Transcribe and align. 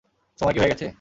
সময় 0.39 0.53
কি 0.55 0.59
হয়ে 0.61 0.71
গেছে? 0.73 0.87